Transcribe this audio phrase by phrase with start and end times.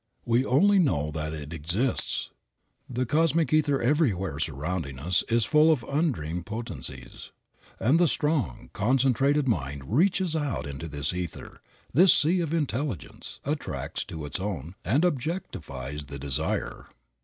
[0.25, 2.31] We only know that it exists.
[2.89, 7.29] The cosmic ether everywhere surrounding us is full of undreamed of potencies
[7.79, 11.61] and the strong, concentrated mind reaches out into this ether,
[11.93, 16.87] this sea of intelligence, attracts to it its own, and objectifies the desire.